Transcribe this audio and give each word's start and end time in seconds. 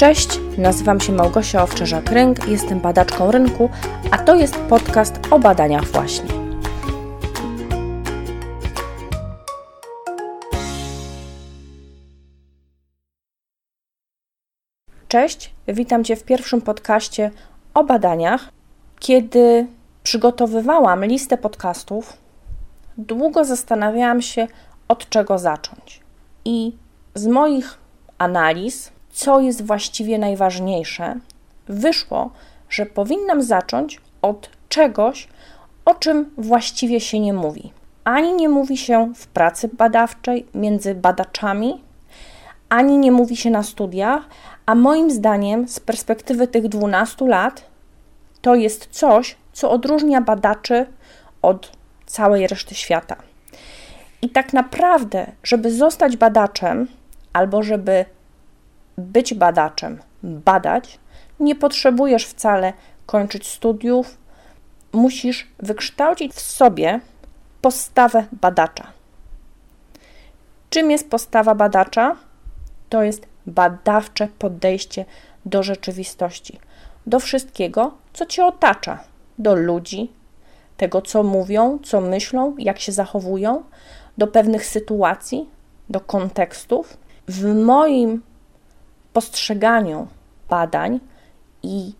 Cześć, 0.00 0.40
nazywam 0.58 1.00
się 1.00 1.12
Małgosia 1.12 1.62
Owczarza-Kręg, 1.62 2.48
jestem 2.48 2.80
badaczką 2.80 3.30
rynku, 3.30 3.70
a 4.10 4.18
to 4.18 4.34
jest 4.34 4.56
podcast 4.56 5.14
o 5.30 5.38
badaniach 5.38 5.84
właśnie. 5.84 6.28
Cześć, 15.08 15.54
witam 15.68 16.04
Cię 16.04 16.16
w 16.16 16.24
pierwszym 16.24 16.60
podcaście 16.60 17.30
o 17.74 17.84
badaniach. 17.84 18.48
Kiedy 18.98 19.66
przygotowywałam 20.02 21.04
listę 21.04 21.38
podcastów, 21.38 22.16
długo 22.98 23.44
zastanawiałam 23.44 24.22
się, 24.22 24.46
od 24.88 25.08
czego 25.08 25.38
zacząć. 25.38 26.00
I 26.44 26.76
z 27.14 27.26
moich 27.26 27.78
analiz 28.18 28.92
co 29.10 29.40
jest 29.40 29.66
właściwie 29.66 30.18
najważniejsze, 30.18 31.14
wyszło, 31.68 32.30
że 32.68 32.86
powinnam 32.86 33.42
zacząć 33.42 34.00
od 34.22 34.50
czegoś, 34.68 35.28
o 35.84 35.94
czym 35.94 36.30
właściwie 36.38 37.00
się 37.00 37.20
nie 37.20 37.32
mówi. 37.32 37.72
Ani 38.04 38.34
nie 38.34 38.48
mówi 38.48 38.76
się 38.76 39.12
w 39.16 39.26
pracy 39.26 39.70
badawczej 39.72 40.46
między 40.54 40.94
badaczami, 40.94 41.82
ani 42.68 42.98
nie 42.98 43.12
mówi 43.12 43.36
się 43.36 43.50
na 43.50 43.62
studiach, 43.62 44.22
a 44.66 44.74
moim 44.74 45.10
zdaniem, 45.10 45.68
z 45.68 45.80
perspektywy 45.80 46.48
tych 46.48 46.68
12 46.68 47.28
lat, 47.28 47.64
to 48.40 48.54
jest 48.54 48.88
coś, 48.90 49.36
co 49.52 49.70
odróżnia 49.70 50.20
badaczy 50.20 50.86
od 51.42 51.72
całej 52.06 52.46
reszty 52.46 52.74
świata. 52.74 53.16
I 54.22 54.28
tak 54.30 54.52
naprawdę, 54.52 55.26
żeby 55.42 55.70
zostać 55.70 56.16
badaczem, 56.16 56.86
albo 57.32 57.62
żeby 57.62 58.04
być 59.00 59.34
badaczem, 59.34 59.98
badać, 60.22 60.98
nie 61.40 61.54
potrzebujesz 61.54 62.26
wcale 62.26 62.72
kończyć 63.06 63.48
studiów, 63.48 64.18
musisz 64.92 65.48
wykształcić 65.58 66.32
w 66.32 66.40
sobie 66.40 67.00
postawę 67.62 68.26
badacza. 68.32 68.86
Czym 70.70 70.90
jest 70.90 71.10
postawa 71.10 71.54
badacza? 71.54 72.16
To 72.88 73.02
jest 73.02 73.26
badawcze 73.46 74.28
podejście 74.38 75.04
do 75.46 75.62
rzeczywistości, 75.62 76.58
do 77.06 77.20
wszystkiego, 77.20 77.94
co 78.12 78.26
cię 78.26 78.46
otacza, 78.46 78.98
do 79.38 79.54
ludzi, 79.54 80.12
tego, 80.76 81.02
co 81.02 81.22
mówią, 81.22 81.78
co 81.82 82.00
myślą, 82.00 82.54
jak 82.58 82.78
się 82.78 82.92
zachowują, 82.92 83.62
do 84.18 84.26
pewnych 84.26 84.66
sytuacji, 84.66 85.48
do 85.90 86.00
kontekstów. 86.00 86.96
W 87.28 87.54
moim 87.54 88.22
postrzeganiu 89.12 90.06
badań 90.48 91.00
i 91.62 91.92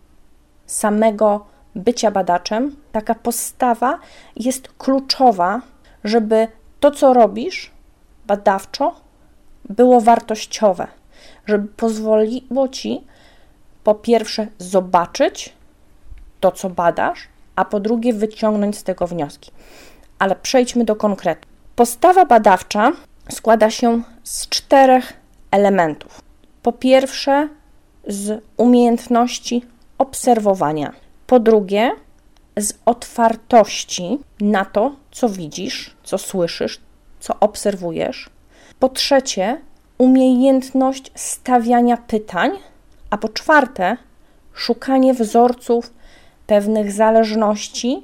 samego 0.65 1.45
bycia 1.75 2.11
badaczem, 2.11 2.75
taka 2.91 3.15
postawa 3.15 3.99
jest 4.35 4.67
kluczowa, 4.77 5.61
żeby 6.03 6.47
to, 6.79 6.91
co 6.91 7.13
robisz 7.13 7.71
badawczo, 8.27 8.95
było 9.69 10.01
wartościowe, 10.01 10.87
żeby 11.45 11.67
pozwoliło 11.67 12.67
ci 12.67 13.01
po 13.83 13.95
pierwsze 13.95 14.47
zobaczyć 14.57 15.53
to, 16.39 16.51
co 16.51 16.69
badasz, 16.69 17.27
a 17.55 17.65
po 17.65 17.79
drugie 17.79 18.13
wyciągnąć 18.13 18.77
z 18.77 18.83
tego 18.83 19.07
wnioski. 19.07 19.51
Ale 20.19 20.35
przejdźmy 20.35 20.85
do 20.85 20.95
konkretu. 20.95 21.47
Postawa 21.75 22.25
badawcza 22.25 22.91
składa 23.29 23.69
się 23.69 24.01
z 24.23 24.49
czterech 24.49 25.13
elementów. 25.51 26.20
Po 26.61 26.71
pierwsze, 26.71 27.49
z 28.07 28.43
umiejętności 28.57 29.65
obserwowania. 29.97 30.93
Po 31.27 31.39
drugie, 31.39 31.91
z 32.57 32.73
otwartości 32.85 34.19
na 34.41 34.65
to, 34.65 34.95
co 35.11 35.29
widzisz, 35.29 35.95
co 36.03 36.17
słyszysz, 36.17 36.79
co 37.19 37.39
obserwujesz. 37.39 38.29
Po 38.79 38.89
trzecie, 38.89 39.61
umiejętność 39.97 41.11
stawiania 41.15 41.97
pytań. 41.97 42.51
A 43.09 43.17
po 43.17 43.29
czwarte, 43.29 43.97
szukanie 44.53 45.13
wzorców 45.13 45.93
pewnych 46.47 46.91
zależności, 46.91 48.03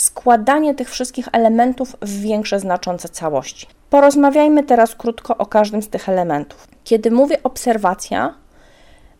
składanie 0.00 0.74
tych 0.74 0.90
wszystkich 0.90 1.28
elementów 1.32 1.96
w 2.02 2.20
większe 2.20 2.60
znaczące 2.60 3.08
całości. 3.08 3.66
Porozmawiajmy 3.90 4.62
teraz 4.62 4.94
krótko 4.94 5.36
o 5.36 5.46
każdym 5.46 5.82
z 5.82 5.88
tych 5.88 6.08
elementów. 6.08 6.68
Kiedy 6.84 7.10
mówię 7.10 7.42
obserwacja, 7.42 8.34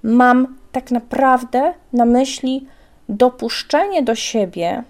mam 0.03 0.57
tak 0.73 0.91
naprawdę 0.91 1.75
na 1.93 2.05
myśli 2.05 2.67
dopuszczenie 3.09 4.03
do 4.03 4.15
siebie 4.15 4.83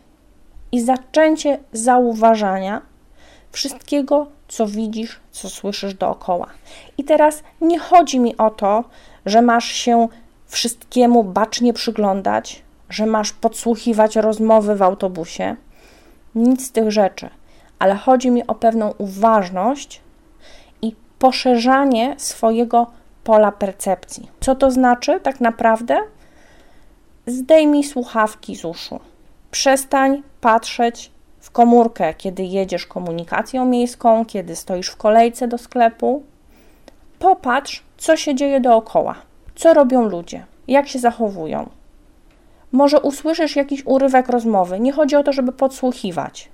i 0.72 0.80
zaczęcie 0.80 1.58
zauważania 1.72 2.82
wszystkiego, 3.52 4.26
co 4.48 4.66
widzisz, 4.66 5.20
co 5.30 5.48
słyszysz 5.50 5.94
dookoła. 5.94 6.46
I 6.98 7.04
teraz 7.04 7.42
nie 7.60 7.78
chodzi 7.78 8.20
mi 8.20 8.36
o 8.36 8.50
to, 8.50 8.84
że 9.26 9.42
masz 9.42 9.64
się 9.64 10.08
wszystkiemu 10.46 11.24
bacznie 11.24 11.72
przyglądać, 11.72 12.62
że 12.90 13.06
masz 13.06 13.32
podsłuchiwać 13.32 14.16
rozmowy 14.16 14.76
w 14.76 14.82
autobusie. 14.82 15.56
Nic 16.34 16.66
z 16.66 16.72
tych 16.72 16.90
rzeczy, 16.90 17.30
ale 17.78 17.94
chodzi 17.94 18.30
mi 18.30 18.46
o 18.46 18.54
pewną 18.54 18.94
uważność 18.98 20.00
poszerzanie 21.18 22.14
swojego 22.18 22.86
pola 23.24 23.52
percepcji. 23.52 24.30
Co 24.40 24.54
to 24.54 24.70
znaczy 24.70 25.20
tak 25.20 25.40
naprawdę? 25.40 25.98
Zdejmij 27.26 27.84
słuchawki 27.84 28.56
z 28.56 28.64
uszu. 28.64 29.00
Przestań 29.50 30.22
patrzeć 30.40 31.10
w 31.40 31.50
komórkę, 31.50 32.14
kiedy 32.14 32.42
jedziesz 32.42 32.86
komunikacją 32.86 33.64
miejską, 33.64 34.24
kiedy 34.24 34.56
stoisz 34.56 34.88
w 34.88 34.96
kolejce 34.96 35.48
do 35.48 35.58
sklepu. 35.58 36.22
Popatrz, 37.18 37.82
co 37.96 38.16
się 38.16 38.34
dzieje 38.34 38.60
dookoła, 38.60 39.14
co 39.54 39.74
robią 39.74 40.02
ludzie, 40.02 40.46
jak 40.68 40.88
się 40.88 40.98
zachowują. 40.98 41.68
Może 42.72 43.00
usłyszysz 43.00 43.56
jakiś 43.56 43.86
urywek 43.86 44.28
rozmowy. 44.28 44.80
Nie 44.80 44.92
chodzi 44.92 45.16
o 45.16 45.22
to, 45.22 45.32
żeby 45.32 45.52
podsłuchiwać, 45.52 46.48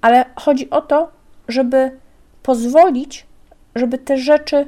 ale 0.00 0.24
chodzi 0.36 0.70
o 0.70 0.80
to, 0.80 1.08
żeby 1.48 1.98
pozwolić 2.42 3.28
żeby 3.78 3.98
te 3.98 4.18
rzeczy, 4.18 4.66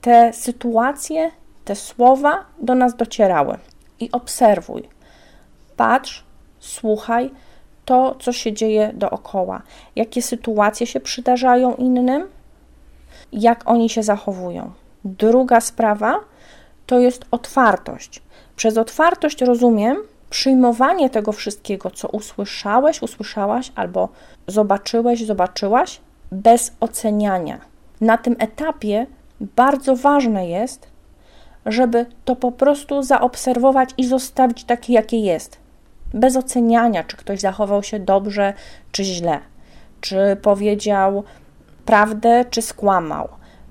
te 0.00 0.32
sytuacje, 0.32 1.30
te 1.64 1.76
słowa 1.76 2.44
do 2.58 2.74
nas 2.74 2.96
docierały. 2.96 3.58
I 4.00 4.12
obserwuj, 4.12 4.88
patrz, 5.76 6.24
słuchaj 6.60 7.30
to, 7.84 8.14
co 8.20 8.32
się 8.32 8.52
dzieje 8.52 8.90
dookoła, 8.94 9.62
jakie 9.96 10.22
sytuacje 10.22 10.86
się 10.86 11.00
przydarzają 11.00 11.74
innym, 11.74 12.28
jak 13.32 13.70
oni 13.70 13.88
się 13.88 14.02
zachowują. 14.02 14.72
Druga 15.04 15.60
sprawa 15.60 16.20
to 16.86 16.98
jest 16.98 17.24
otwartość. 17.30 18.22
Przez 18.56 18.78
otwartość 18.78 19.40
rozumiem 19.40 19.96
przyjmowanie 20.34 21.10
tego 21.10 21.32
wszystkiego, 21.32 21.90
co 21.90 22.08
usłyszałeś, 22.08 23.02
usłyszałaś 23.02 23.72
albo 23.74 24.08
zobaczyłeś, 24.46 25.26
zobaczyłaś, 25.26 26.00
bez 26.32 26.72
oceniania 26.80 27.60
na 28.00 28.18
tym 28.18 28.36
etapie 28.38 29.06
bardzo 29.40 29.96
ważne 29.96 30.48
jest, 30.48 30.88
żeby 31.66 32.06
to 32.24 32.36
po 32.36 32.52
prostu 32.52 33.02
zaobserwować 33.02 33.90
i 33.98 34.06
zostawić 34.06 34.64
takie, 34.64 34.92
jakie 34.92 35.18
jest. 35.18 35.58
Bez 36.14 36.36
oceniania, 36.36 37.04
czy 37.04 37.16
ktoś 37.16 37.40
zachował 37.40 37.82
się 37.82 37.98
dobrze, 37.98 38.52
czy 38.92 39.04
źle, 39.04 39.40
czy 40.00 40.36
powiedział 40.42 41.24
prawdę, 41.86 42.44
czy 42.50 42.62
skłamał, 42.62 43.28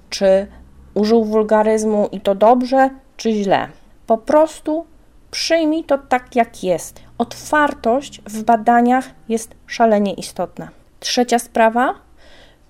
czy 0.09 0.47
użył 0.93 1.25
wulgaryzmu 1.25 2.09
i 2.11 2.21
to 2.21 2.35
dobrze, 2.35 2.89
czy 3.17 3.31
źle. 3.31 3.67
Po 4.07 4.17
prostu 4.17 4.85
przyjmij 5.33 5.83
to 5.83 5.97
tak, 5.97 6.35
jak 6.35 6.63
jest. 6.63 6.99
Otwartość 7.17 8.21
w 8.21 8.43
badaniach 8.43 9.05
jest 9.29 9.55
szalenie 9.67 10.13
istotna. 10.13 10.69
Trzecia 10.99 11.39
sprawa 11.39 11.93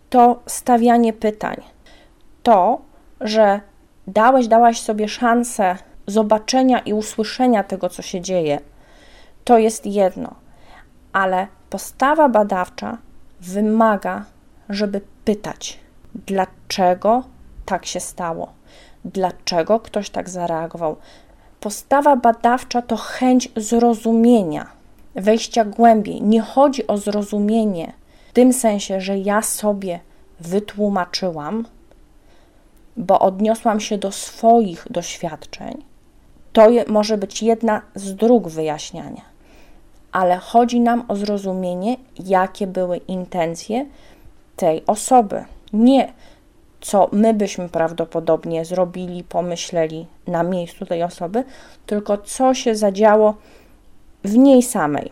to 0.09 0.41
stawianie 0.45 1.13
pytań. 1.13 1.55
To, 2.43 2.81
że 3.21 3.61
dałeś, 4.07 4.47
dałaś 4.47 4.81
sobie 4.81 5.07
szansę 5.07 5.77
zobaczenia 6.07 6.79
i 6.79 6.93
usłyszenia 6.93 7.63
tego, 7.63 7.89
co 7.89 8.01
się 8.01 8.21
dzieje, 8.21 8.59
to 9.43 9.57
jest 9.57 9.85
jedno, 9.85 10.35
ale 11.13 11.47
postawa 11.69 12.29
badawcza 12.29 12.97
wymaga, 13.41 14.25
żeby 14.69 15.01
pytać, 15.25 15.79
dlaczego 16.15 17.23
tak 17.65 17.85
się 17.85 17.99
stało, 17.99 18.53
dlaczego 19.05 19.79
ktoś 19.79 20.09
tak 20.09 20.29
zareagował. 20.29 20.97
Postawa 21.63 22.15
badawcza 22.15 22.81
to 22.81 22.97
chęć 22.97 23.49
zrozumienia, 23.55 24.67
wejścia 25.15 25.65
głębiej. 25.65 26.21
Nie 26.21 26.41
chodzi 26.41 26.87
o 26.87 26.97
zrozumienie 26.97 27.93
w 28.29 28.33
tym 28.33 28.53
sensie, 28.53 29.01
że 29.01 29.17
ja 29.17 29.41
sobie 29.41 29.99
wytłumaczyłam, 30.39 31.65
bo 32.97 33.19
odniosłam 33.19 33.79
się 33.79 33.97
do 33.97 34.11
swoich 34.11 34.87
doświadczeń, 34.89 35.83
To 36.53 36.69
je, 36.69 36.85
może 36.87 37.17
być 37.17 37.43
jedna 37.43 37.81
z 37.95 38.15
dróg 38.15 38.47
wyjaśniania, 38.47 39.21
ale 40.11 40.37
chodzi 40.37 40.79
nam 40.79 41.03
o 41.07 41.15
zrozumienie, 41.15 41.97
jakie 42.25 42.67
były 42.67 42.97
intencje 42.97 43.85
tej 44.55 44.85
osoby. 44.85 45.45
Nie 45.73 46.13
co 46.83 47.09
my 47.11 47.33
byśmy 47.33 47.69
prawdopodobnie 47.69 48.65
zrobili, 48.65 49.23
pomyśleli 49.23 50.07
na 50.27 50.43
miejscu 50.43 50.85
tej 50.85 51.03
osoby, 51.03 51.43
tylko 51.85 52.17
co 52.17 52.53
się 52.53 52.75
zadziało 52.75 53.35
w 54.23 54.37
niej 54.37 54.63
samej. 54.63 55.11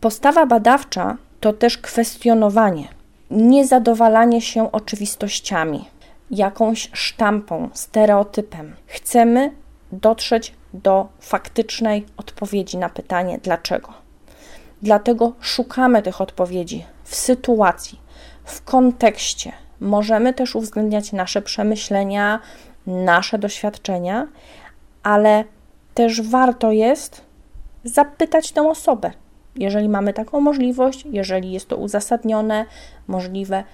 Postawa 0.00 0.46
badawcza 0.46 1.16
to 1.40 1.52
też 1.52 1.78
kwestionowanie, 1.78 2.88
niezadowalanie 3.30 4.40
się 4.40 4.72
oczywistościami, 4.72 5.84
jakąś 6.30 6.90
sztampą, 6.92 7.68
stereotypem. 7.72 8.76
Chcemy 8.86 9.52
dotrzeć 9.92 10.54
do 10.74 11.08
faktycznej 11.20 12.06
odpowiedzi 12.16 12.78
na 12.78 12.88
pytanie 12.88 13.38
dlaczego. 13.42 13.92
Dlatego 14.82 15.32
szukamy 15.40 16.02
tych 16.02 16.20
odpowiedzi 16.20 16.84
w 17.04 17.16
sytuacji, 17.16 17.98
w 18.44 18.64
kontekście. 18.64 19.52
Możemy 19.80 20.34
też 20.34 20.56
uwzględniać 20.56 21.12
nasze 21.12 21.42
przemyślenia, 21.42 22.40
nasze 22.86 23.38
doświadczenia, 23.38 24.26
ale 25.02 25.44
też 25.94 26.22
warto 26.22 26.72
jest 26.72 27.20
zapytać 27.84 28.52
tę 28.52 28.68
osobę, 28.68 29.10
jeżeli 29.56 29.88
mamy 29.88 30.12
taką 30.12 30.40
możliwość, 30.40 31.04
jeżeli 31.10 31.52
jest 31.52 31.68
to 31.68 31.76
uzasadnione, 31.76 32.64
możliwe. 33.08 33.64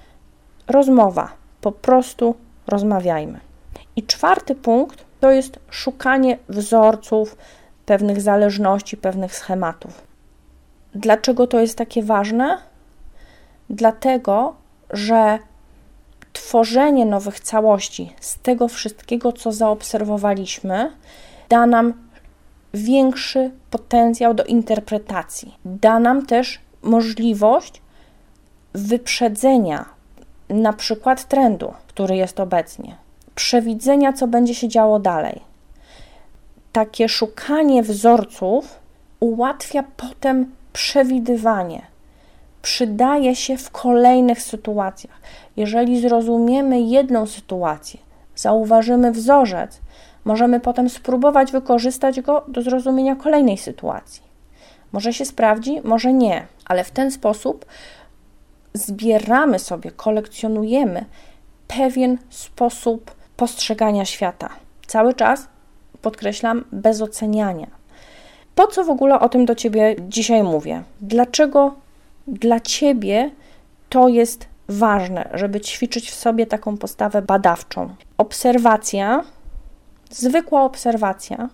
Rozmowa, 0.66 1.32
po 1.60 1.72
prostu 1.72 2.34
rozmawiajmy. 2.66 3.40
I 3.96 4.02
czwarty 4.02 4.54
punkt 4.54 5.04
to 5.20 5.30
jest 5.30 5.58
szukanie 5.70 6.38
wzorców, 6.48 7.36
pewnych 7.86 8.20
zależności, 8.20 8.96
pewnych 8.96 9.36
schematów. 9.36 10.02
Dlaczego 10.94 11.46
to 11.46 11.60
jest 11.60 11.78
takie 11.78 12.02
ważne? 12.02 12.58
Dlatego, 13.70 14.54
że 14.90 15.38
tworzenie 16.34 17.06
nowych 17.06 17.40
całości 17.40 18.12
z 18.20 18.38
tego 18.38 18.68
wszystkiego, 18.68 19.32
co 19.32 19.52
zaobserwowaliśmy, 19.52 20.90
da 21.48 21.66
nam 21.66 21.94
większy 22.74 23.50
potencjał 23.70 24.34
do 24.34 24.44
interpretacji. 24.44 25.54
Da 25.64 25.98
nam 25.98 26.26
też 26.26 26.60
możliwość 26.82 27.82
wyprzedzenia 28.72 29.84
na 30.48 30.72
przykład 30.72 31.28
trendu, 31.28 31.74
który 31.86 32.16
jest 32.16 32.40
obecnie, 32.40 32.96
przewidzenia, 33.34 34.12
co 34.12 34.26
będzie 34.26 34.54
się 34.54 34.68
działo 34.68 34.98
dalej. 34.98 35.40
Takie 36.72 37.08
szukanie 37.08 37.82
wzorców 37.82 38.78
ułatwia 39.20 39.84
potem 39.96 40.52
przewidywanie. 40.72 41.93
Przydaje 42.64 43.36
się 43.36 43.56
w 43.56 43.70
kolejnych 43.70 44.42
sytuacjach. 44.42 45.20
Jeżeli 45.56 46.00
zrozumiemy 46.00 46.80
jedną 46.80 47.26
sytuację, 47.26 48.00
zauważymy 48.36 49.12
wzorzec, 49.12 49.80
możemy 50.24 50.60
potem 50.60 50.88
spróbować 50.88 51.52
wykorzystać 51.52 52.20
go 52.20 52.44
do 52.48 52.62
zrozumienia 52.62 53.16
kolejnej 53.16 53.58
sytuacji. 53.58 54.22
Może 54.92 55.12
się 55.12 55.24
sprawdzi, 55.24 55.80
może 55.84 56.12
nie, 56.12 56.46
ale 56.64 56.84
w 56.84 56.90
ten 56.90 57.10
sposób 57.10 57.64
zbieramy 58.74 59.58
sobie, 59.58 59.90
kolekcjonujemy 59.90 61.04
pewien 61.68 62.18
sposób 62.30 63.10
postrzegania 63.36 64.04
świata. 64.04 64.48
Cały 64.86 65.14
czas 65.14 65.48
podkreślam, 66.02 66.64
bez 66.72 67.00
oceniania. 67.00 67.66
Po 68.54 68.66
co 68.66 68.84
w 68.84 68.90
ogóle 68.90 69.20
o 69.20 69.28
tym 69.28 69.44
do 69.44 69.54
ciebie 69.54 69.96
dzisiaj 70.08 70.42
mówię? 70.42 70.82
Dlaczego 71.00 71.83
dla 72.26 72.60
ciebie 72.60 73.30
to 73.88 74.08
jest 74.08 74.46
ważne, 74.68 75.30
żeby 75.34 75.60
ćwiczyć 75.60 76.10
w 76.10 76.14
sobie 76.14 76.46
taką 76.46 76.76
postawę 76.76 77.22
badawczą? 77.22 77.94
Obserwacja 78.18 79.24
Zwykła 80.14 80.64
obserwacja 80.64 81.48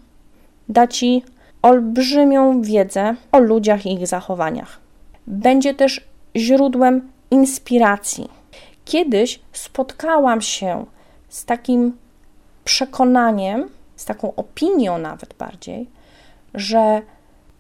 da 0.68 0.86
ci 0.86 1.24
olbrzymią 1.62 2.62
wiedzę 2.62 3.14
o 3.32 3.38
ludziach 3.38 3.86
i 3.86 3.92
ich 3.92 4.06
zachowaniach. 4.06 4.80
Będzie 5.26 5.74
też 5.74 6.04
źródłem 6.36 7.10
inspiracji. 7.30 8.28
Kiedyś 8.84 9.40
spotkałam 9.52 10.40
się 10.40 10.86
z 11.28 11.44
takim 11.44 11.96
przekonaniem, 12.64 13.68
z 13.96 14.04
taką 14.04 14.34
opinią 14.34 14.98
nawet 14.98 15.34
bardziej, 15.34 15.88
że 16.54 17.02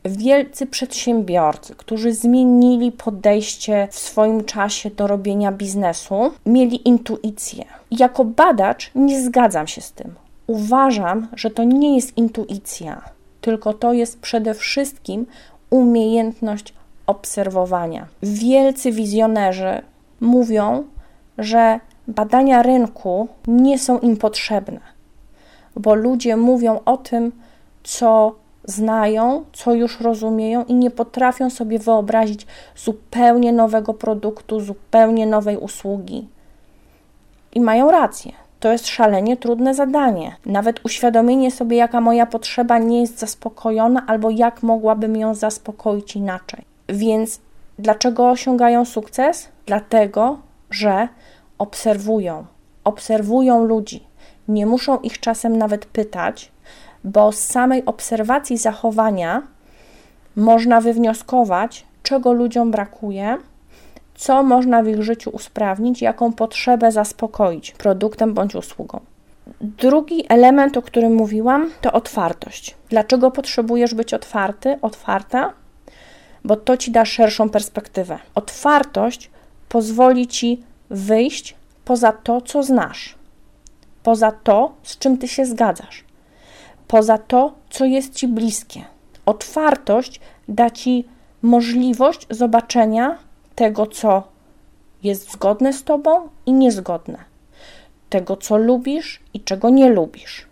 wielcy 0.04 0.66
przedsiębiorcy, 0.66 1.74
którzy 1.74 2.12
zmienili 2.12 2.92
podejście 2.92 3.88
w 3.90 3.98
swoim 3.98 4.44
czasie 4.44 4.90
do 4.90 5.06
robienia 5.06 5.52
biznesu, 5.52 6.32
mieli 6.46 6.88
intuicję. 6.88 7.64
Jako 7.90 8.24
badacz 8.24 8.90
nie 8.94 9.22
zgadzam 9.22 9.66
się 9.66 9.80
z 9.80 9.92
tym 9.92 10.14
uważam, 10.50 11.28
że 11.32 11.50
to 11.50 11.64
nie 11.64 11.96
jest 11.96 12.16
intuicja, 12.16 13.02
tylko 13.40 13.72
to 13.72 13.92
jest 13.92 14.20
przede 14.20 14.54
wszystkim 14.54 15.26
umiejętność 15.70 16.74
obserwowania. 17.06 18.06
Wielcy 18.22 18.92
wizjonerzy 18.92 19.82
mówią, 20.20 20.84
że 21.38 21.80
badania 22.08 22.62
rynku 22.62 23.28
nie 23.46 23.78
są 23.78 23.98
im 23.98 24.16
potrzebne, 24.16 24.80
bo 25.76 25.94
ludzie 25.94 26.36
mówią 26.36 26.80
o 26.84 26.96
tym, 26.96 27.32
co 27.82 28.34
znają, 28.64 29.44
co 29.52 29.74
już 29.74 30.00
rozumieją 30.00 30.64
i 30.64 30.74
nie 30.74 30.90
potrafią 30.90 31.50
sobie 31.50 31.78
wyobrazić 31.78 32.46
zupełnie 32.76 33.52
nowego 33.52 33.94
produktu, 33.94 34.60
zupełnie 34.60 35.26
nowej 35.26 35.56
usługi. 35.56 36.28
I 37.54 37.60
mają 37.60 37.90
rację. 37.90 38.32
To 38.60 38.72
jest 38.72 38.86
szalenie 38.86 39.36
trudne 39.36 39.74
zadanie. 39.74 40.36
Nawet 40.46 40.84
uświadomienie 40.84 41.50
sobie, 41.50 41.76
jaka 41.76 42.00
moja 42.00 42.26
potrzeba 42.26 42.78
nie 42.78 43.00
jest 43.00 43.18
zaspokojona, 43.18 44.04
albo 44.06 44.30
jak 44.30 44.62
mogłabym 44.62 45.16
ją 45.16 45.34
zaspokoić 45.34 46.16
inaczej. 46.16 46.64
Więc 46.88 47.40
dlaczego 47.78 48.30
osiągają 48.30 48.84
sukces? 48.84 49.48
Dlatego, 49.66 50.38
że 50.70 51.08
obserwują, 51.58 52.44
obserwują 52.84 53.64
ludzi. 53.64 54.06
Nie 54.48 54.66
muszą 54.66 54.98
ich 54.98 55.20
czasem 55.20 55.56
nawet 55.56 55.86
pytać, 55.86 56.52
bo 57.04 57.32
z 57.32 57.38
samej 57.38 57.84
obserwacji 57.84 58.58
zachowania 58.58 59.42
można 60.36 60.80
wywnioskować, 60.80 61.86
czego 62.02 62.32
ludziom 62.32 62.70
brakuje 62.70 63.38
co 64.20 64.42
można 64.42 64.82
w 64.82 64.88
ich 64.88 65.02
życiu 65.02 65.30
usprawnić, 65.30 66.02
jaką 66.02 66.32
potrzebę 66.32 66.92
zaspokoić 66.92 67.72
produktem 67.72 68.34
bądź 68.34 68.54
usługą. 68.54 69.00
Drugi 69.60 70.24
element, 70.28 70.76
o 70.76 70.82
którym 70.82 71.14
mówiłam, 71.14 71.70
to 71.80 71.92
otwartość. 71.92 72.76
Dlaczego 72.88 73.30
potrzebujesz 73.30 73.94
być 73.94 74.14
otwarty, 74.14 74.78
otwarta? 74.82 75.52
Bo 76.44 76.56
to 76.56 76.76
ci 76.76 76.90
da 76.90 77.04
szerszą 77.04 77.48
perspektywę. 77.48 78.18
Otwartość 78.34 79.30
pozwoli 79.68 80.26
ci 80.26 80.62
wyjść 80.90 81.56
poza 81.84 82.12
to, 82.12 82.40
co 82.40 82.62
znasz, 82.62 83.14
poza 84.02 84.32
to, 84.32 84.72
z 84.82 84.98
czym 84.98 85.18
ty 85.18 85.28
się 85.28 85.46
zgadzasz, 85.46 86.04
poza 86.90 87.18
to, 87.18 87.52
co 87.70 87.84
jest 87.84 88.14
ci 88.14 88.28
bliskie. 88.28 88.84
Otwartość 89.26 90.20
da 90.48 90.70
ci 90.70 91.04
możliwość 91.42 92.26
zobaczenia 92.30 93.18
tego, 93.54 93.86
co 93.86 94.22
jest 95.02 95.32
zgodne 95.32 95.72
z 95.72 95.84
tobą 95.84 96.28
i 96.46 96.52
niezgodne, 96.52 97.18
tego, 98.08 98.36
co 98.36 98.56
lubisz 98.56 99.20
i 99.34 99.40
czego 99.40 99.70
nie 99.70 99.90
lubisz, 99.90 100.46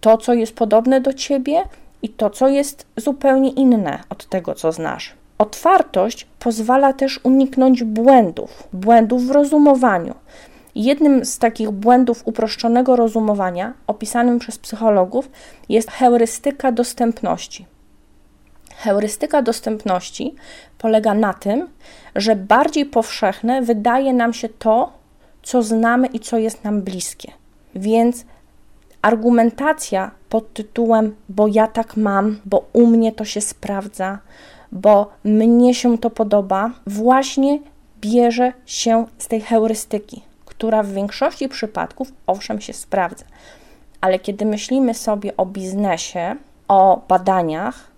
to, 0.00 0.18
co 0.18 0.34
jest 0.34 0.54
podobne 0.54 1.00
do 1.00 1.12
ciebie 1.12 1.62
i 2.02 2.08
to, 2.08 2.30
co 2.30 2.48
jest 2.48 2.86
zupełnie 2.96 3.50
inne 3.50 3.98
od 4.08 4.26
tego, 4.26 4.54
co 4.54 4.72
znasz. 4.72 5.14
Otwartość 5.38 6.26
pozwala 6.38 6.92
też 6.92 7.20
uniknąć 7.22 7.84
błędów, 7.84 8.68
błędów 8.72 9.26
w 9.26 9.30
rozumowaniu. 9.30 10.14
Jednym 10.74 11.24
z 11.24 11.38
takich 11.38 11.70
błędów 11.70 12.22
uproszczonego 12.24 12.96
rozumowania, 12.96 13.72
opisanym 13.86 14.38
przez 14.38 14.58
psychologów, 14.58 15.30
jest 15.68 15.90
heurystyka 15.90 16.72
dostępności. 16.72 17.66
Heurystyka 18.76 19.42
dostępności 19.42 20.34
polega 20.78 21.14
na 21.14 21.34
tym, 21.34 21.68
że 22.16 22.36
bardziej 22.36 22.86
powszechne 22.86 23.62
wydaje 23.62 24.12
nam 24.12 24.32
się 24.32 24.48
to, 24.48 24.92
co 25.42 25.62
znamy 25.62 26.06
i 26.06 26.20
co 26.20 26.38
jest 26.38 26.64
nam 26.64 26.82
bliskie. 26.82 27.32
Więc 27.74 28.24
argumentacja 29.02 30.10
pod 30.28 30.52
tytułem: 30.52 31.14
Bo 31.28 31.48
ja 31.48 31.66
tak 31.66 31.96
mam, 31.96 32.40
bo 32.44 32.64
u 32.72 32.86
mnie 32.86 33.12
to 33.12 33.24
się 33.24 33.40
sprawdza, 33.40 34.18
bo 34.72 35.10
mnie 35.24 35.74
się 35.74 35.98
to 35.98 36.10
podoba, 36.10 36.70
właśnie 36.86 37.58
bierze 38.00 38.52
się 38.66 39.06
z 39.18 39.28
tej 39.28 39.40
heurystyki, 39.40 40.22
która 40.60 40.82
w 40.82 40.92
większości 40.92 41.48
przypadków 41.48 42.12
owszem 42.26 42.60
się 42.60 42.72
sprawdza, 42.72 43.24
Ale 44.00 44.18
kiedy 44.18 44.44
myślimy 44.44 44.94
sobie 44.94 45.36
o 45.36 45.46
biznesie, 45.46 46.36
o 46.68 47.02
badaniach, 47.08 47.90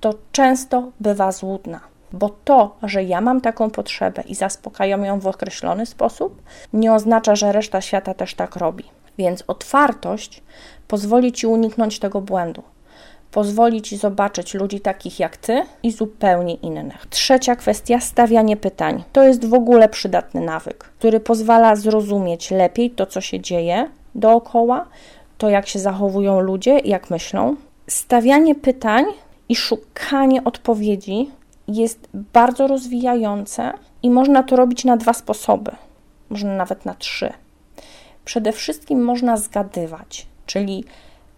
to 0.00 0.14
często 0.32 0.90
bywa 1.00 1.32
złudna, 1.32 1.80
bo 2.12 2.28
to, 2.44 2.76
że 2.82 3.04
ja 3.04 3.20
mam 3.20 3.40
taką 3.40 3.70
potrzebę 3.70 4.22
i 4.22 4.34
zaspokajam 4.34 5.04
ją 5.04 5.20
w 5.20 5.26
określony 5.26 5.86
sposób, 5.86 6.42
nie 6.72 6.92
oznacza, 6.92 7.36
że 7.36 7.52
reszta 7.52 7.80
świata 7.80 8.14
też 8.14 8.34
tak 8.34 8.56
robi. 8.56 8.84
Więc 9.18 9.44
otwartość 9.46 10.42
pozwoli 10.88 11.32
ci 11.32 11.46
uniknąć 11.46 11.98
tego 11.98 12.20
błędu. 12.20 12.62
Pozwoli 13.34 13.82
ci 13.82 13.96
zobaczyć 13.96 14.54
ludzi 14.54 14.80
takich 14.80 15.20
jak 15.20 15.36
ty 15.36 15.62
i 15.82 15.92
zupełnie 15.92 16.54
innych. 16.54 17.06
Trzecia 17.06 17.56
kwestia 17.56 18.00
stawianie 18.00 18.56
pytań. 18.56 19.04
To 19.12 19.22
jest 19.22 19.44
w 19.44 19.54
ogóle 19.54 19.88
przydatny 19.88 20.40
nawyk, 20.40 20.84
który 20.84 21.20
pozwala 21.20 21.76
zrozumieć 21.76 22.50
lepiej 22.50 22.90
to, 22.90 23.06
co 23.06 23.20
się 23.20 23.40
dzieje 23.40 23.90
dookoła, 24.14 24.86
to 25.38 25.48
jak 25.48 25.66
się 25.66 25.78
zachowują 25.78 26.40
ludzie, 26.40 26.78
jak 26.78 27.10
myślą. 27.10 27.56
Stawianie 27.86 28.54
pytań 28.54 29.04
i 29.48 29.56
szukanie 29.56 30.44
odpowiedzi 30.44 31.30
jest 31.68 32.08
bardzo 32.14 32.66
rozwijające 32.66 33.72
i 34.02 34.10
można 34.10 34.42
to 34.42 34.56
robić 34.56 34.84
na 34.84 34.96
dwa 34.96 35.12
sposoby, 35.12 35.70
można 36.30 36.56
nawet 36.56 36.84
na 36.84 36.94
trzy. 36.94 37.32
Przede 38.24 38.52
wszystkim 38.52 39.04
można 39.04 39.36
zgadywać, 39.36 40.26
czyli 40.46 40.84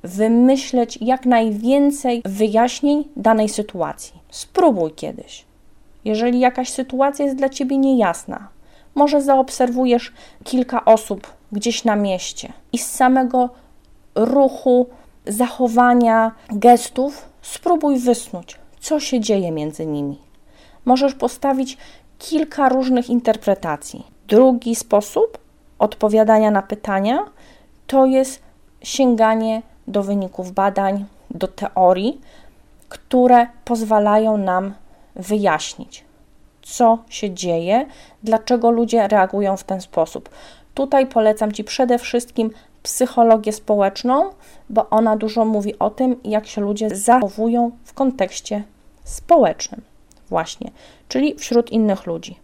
wymyśleć 0.07 0.99
jak 1.01 1.27
najwięcej 1.27 2.23
wyjaśnień 2.25 3.05
danej 3.17 3.49
sytuacji. 3.49 4.13
Spróbuj 4.31 4.91
kiedyś. 4.91 5.45
Jeżeli 6.05 6.41
jakaś 6.41 6.69
sytuacja 6.69 7.25
jest 7.25 7.37
dla 7.37 7.49
ciebie 7.49 7.79
niejasna, 7.79 8.49
może 8.95 9.23
zaobserwujesz 9.23 10.13
kilka 10.45 10.85
osób 10.85 11.33
gdzieś 11.53 11.85
na 11.85 11.97
mieście 11.97 12.53
i 12.73 12.79
z 12.79 12.87
samego 12.87 13.51
ruchu, 14.15 14.87
zachowania, 15.27 16.33
gestów 16.51 17.29
spróbuj 17.43 17.99
wysnuć, 17.99 18.59
co 18.81 19.01
się 19.01 19.21
dzieje 19.21 19.53
między 19.53 19.87
nimi. 19.87 20.19
Możesz 20.85 21.15
postawić 21.15 21.79
kilka 22.19 22.69
różnych 22.69 23.11
interpretacji. 23.11 24.07
Drugi 24.29 24.75
sposób 24.75 25.39
odpowiadania 25.79 26.51
na 26.51 26.63
pytania 26.63 27.19
to 27.87 28.07
jest 28.07 28.43
sięganie 28.83 29.63
do 29.88 30.02
wyników 30.02 30.52
badań, 30.52 31.05
do 31.31 31.49
teorii, 31.49 32.21
które 32.88 33.47
pozwalają 33.64 34.37
nam 34.37 34.75
wyjaśnić, 35.16 36.05
co 36.62 36.99
się 37.09 37.31
dzieje, 37.31 37.87
dlaczego 38.23 38.71
ludzie 38.71 39.09
reagują 39.09 39.57
w 39.57 39.64
ten 39.64 39.81
sposób. 39.81 40.28
Tutaj 40.75 41.07
polecam 41.07 41.52
Ci 41.52 41.64
przede 41.64 41.99
wszystkim 41.99 42.50
psychologię 42.83 43.52
społeczną, 43.52 44.31
bo 44.71 44.90
ona 44.90 45.16
dużo 45.16 45.45
mówi 45.45 45.78
o 45.78 45.90
tym, 45.90 46.16
jak 46.25 46.47
się 46.47 46.61
ludzie 46.61 46.90
zachowują 46.90 47.71
w 47.85 47.95
kontekście 47.95 48.62
społecznym, 49.05 49.83
właśnie, 50.28 50.71
czyli 51.09 51.35
wśród 51.35 51.73
innych 51.73 52.07
ludzi. 52.07 52.38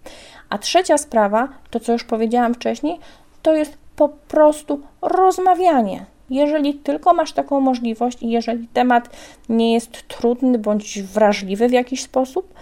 A 0.49 0.59
trzecia 0.59 0.99
sprawa, 0.99 1.49
to 1.71 1.81
co 1.81 1.93
już 1.93 2.05
powiedziałam 2.05 2.55
wcześniej, 2.55 2.99
to 3.43 3.55
jest 3.55 3.79
po 3.97 4.09
prostu 4.09 4.81
rozmawianie. 5.03 6.07
Jeżeli 6.31 6.75
tylko 6.75 7.15
masz 7.15 7.33
taką 7.33 7.61
możliwość 7.61 8.23
i 8.23 8.31
jeżeli 8.31 8.69
temat 8.69 9.17
nie 9.49 9.75
jest 9.75 10.09
trudny 10.09 10.59
bądź 10.59 11.03
wrażliwy 11.03 11.69
w 11.69 11.73
jakiś 11.73 12.03
sposób, 12.03 12.55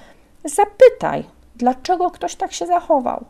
zapytaj, 0.45 1.25
dlaczego 1.57 2.11
ktoś 2.11 2.35
tak 2.35 2.52
się 2.52 2.67
zachował, 2.67 3.25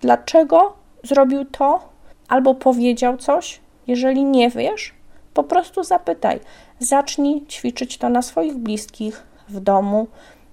dlaczego 0.00 0.76
zrobił 1.02 1.44
to 1.44 1.88
albo 2.28 2.54
powiedział 2.54 3.16
coś. 3.16 3.60
Jeżeli 3.86 4.24
nie 4.24 4.50
wiesz, 4.50 4.94
po 5.34 5.44
prostu 5.44 5.84
zapytaj. 5.84 6.40
Zacznij 6.78 7.46
ćwiczyć 7.46 7.98
to 7.98 8.08
na 8.08 8.22
swoich 8.22 8.56
bliskich, 8.56 9.28
w 9.48 9.60
domu. 9.60 10.06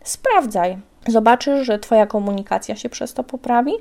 Sprawdzaj. 0.04 0.78
Zobaczysz, 1.08 1.66
że 1.66 1.80
Twoja 1.80 2.08
komunikacja 2.08 2.76
się 2.76 2.90
przez 2.90 3.14
to 3.14 3.24
poprawi, 3.24 3.74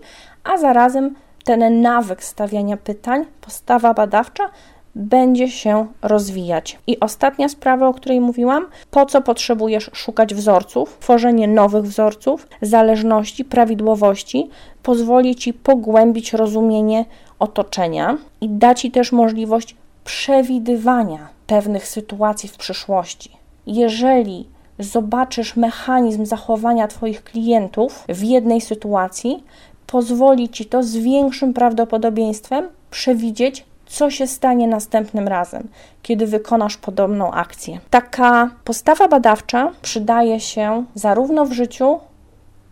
a 0.45 0.59
zarazem 0.59 1.15
ten 1.45 1.81
nawyk 1.81 2.25
stawiania 2.25 2.77
pytań, 2.77 3.25
postawa 3.41 3.95
badawcza 3.95 4.51
będzie 4.95 5.49
się 5.49 5.87
rozwijać. 6.03 6.79
I 6.87 7.01
ostatnia 7.01 7.49
sprawa, 7.49 7.89
o 7.89 7.95
której 7.95 8.21
mówiłam, 8.21 8.67
po 8.91 9.07
co 9.07 9.23
potrzebujesz 9.23 9.91
szukać 9.93 10.35
wzorców, 10.35 10.99
tworzenie 11.01 11.49
nowych 11.49 11.85
wzorców, 11.85 12.49
zależności, 12.63 13.45
prawidłowości 13.45 14.49
pozwoli 14.83 15.35
ci 15.35 15.53
pogłębić 15.53 16.33
rozumienie 16.33 17.05
otoczenia 17.39 18.19
i 18.41 18.49
da 18.49 18.75
ci 18.75 18.91
też 18.91 19.13
możliwość 19.13 19.77
przewidywania 20.05 21.29
pewnych 21.47 21.89
sytuacji 21.89 22.49
w 22.49 22.57
przyszłości. 22.57 23.31
Jeżeli 23.67 24.47
zobaczysz 24.79 25.57
mechanizm 25.57 26.27
zachowania 26.27 26.89
Twoich 26.89 27.25
klientów 27.25 28.05
w 28.09 28.23
jednej 28.23 28.61
sytuacji, 28.61 29.45
pozwoli 29.87 30.49
Ci 30.49 30.67
to 30.67 30.83
z 30.83 30.97
większym 30.97 31.55
prawdopodobieństwem 31.55 32.69
przewidzieć, 32.91 33.65
co 33.87 34.11
się 34.11 34.27
stanie 34.27 34.69
następnym 34.69 35.29
razem, 35.29 35.69
kiedy 36.03 36.27
wykonasz 36.27 36.77
podobną 36.77 37.31
akcję. 37.31 37.81
Taka 37.91 38.51
postawa 38.65 39.09
badawcza 39.09 39.73
przydaje 39.83 40.41
się 40.41 40.85
zarówno 40.95 41.45
w 41.45 41.53
życiu 41.53 42.01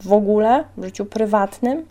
w 0.00 0.12
ogóle, 0.12 0.64
w 0.76 0.84
życiu 0.84 1.04
prywatnym, 1.04 1.86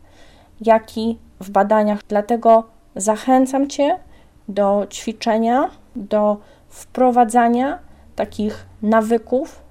jak 0.61 0.97
i 0.97 1.17
w 1.39 1.49
badaniach. 1.49 1.99
Dlatego 2.07 2.63
zachęcam 2.95 3.67
Cię 3.67 3.99
do 4.47 4.87
ćwiczenia, 4.89 5.69
do 5.95 6.37
wprowadzania 6.69 7.79
takich 8.15 8.65
nawyków, 8.81 9.61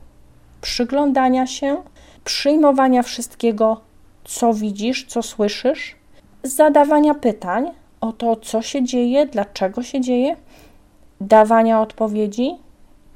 przyglądania 0.60 1.46
się, 1.46 1.76
przyjmowania 2.24 3.02
wszystkiego, 3.02 3.80
co 4.24 4.54
widzisz, 4.54 5.06
co 5.06 5.22
słyszysz, 5.22 5.96
zadawania 6.42 7.14
pytań 7.14 7.70
o 8.00 8.12
to, 8.12 8.36
co 8.36 8.62
się 8.62 8.84
dzieje, 8.84 9.26
dlaczego 9.26 9.82
się 9.82 10.00
dzieje, 10.00 10.36
dawania 11.20 11.80
odpowiedzi 11.80 12.50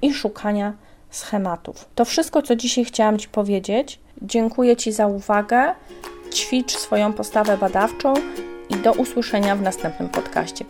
i 0.03 0.15
szukania 0.15 0.73
schematów. 1.11 1.89
To 1.95 2.05
wszystko, 2.05 2.43
co 2.43 2.57
dzisiaj 2.57 2.85
chciałam 2.85 3.19
Ci 3.19 3.29
powiedzieć. 3.29 4.01
Dziękuję 4.23 4.77
Ci 4.77 4.93
za 4.93 5.07
uwagę. 5.07 5.75
Ćwicz 6.33 6.77
swoją 6.77 7.13
postawę 7.13 7.59
badawczą 7.59 8.15
i 8.71 8.77
do 8.77 8.93
usłyszenia 8.93 9.57
w 9.57 9.63
następnym 9.63 10.09
podcaście. 10.09 10.65